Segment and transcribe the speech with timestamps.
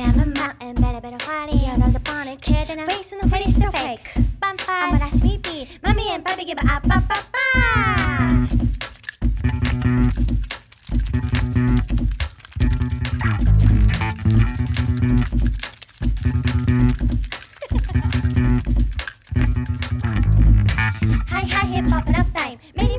[0.00, 1.58] am a mountain, better, better quality.
[1.58, 4.12] You're not the bonnet kid, and I'm facing the finish the fake.
[4.40, 5.68] Bumpers, I'm a last me be.
[5.84, 7.20] Mommy and Bobby give a ba ba ba.
[21.28, 22.58] Hi, hi, hip hop and up time.
[22.76, 22.96] Many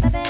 [0.00, 0.25] baby.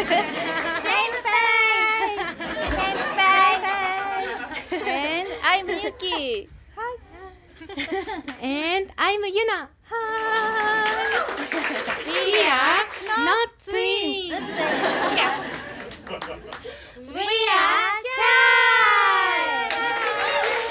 [0.00, 2.16] Same face.
[2.72, 3.68] Same face.
[4.72, 6.48] And I'm Yuki.
[6.74, 6.96] Hi.
[8.40, 9.68] and I'm Yuna.
[9.90, 11.20] Hi.
[12.08, 12.84] we are
[13.24, 14.40] not twins.
[15.20, 15.78] yes.
[16.96, 19.68] We are Chai.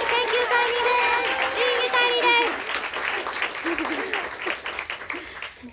[0.09, 1.37] Thank you, Tiny Desk.
[1.53, 2.57] Thank you, Tiny Desk.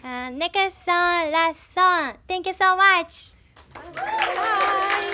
[0.05, 2.15] あ next song, last song.
[2.29, 3.36] Thank you so much.
[4.09, 5.07] Hi.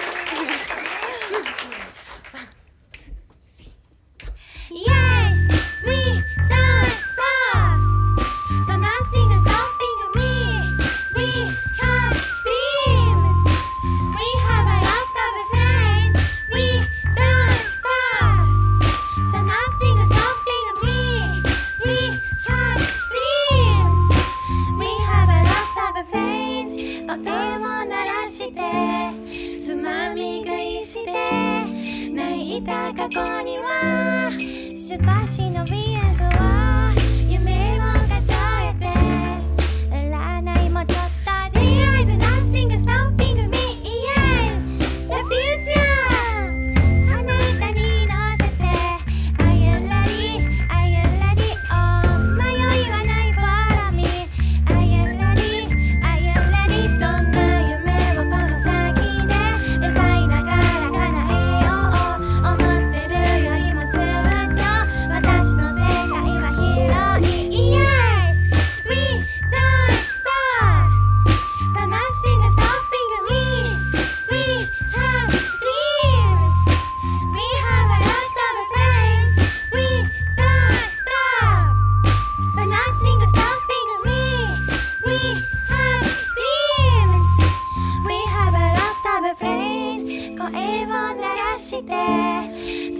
[32.57, 34.31] いた過去には
[34.77, 36.62] 少しの美薬は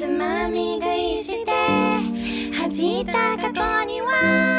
[0.03, 1.53] つまみ食いして
[2.61, 4.52] 恥じた過去には。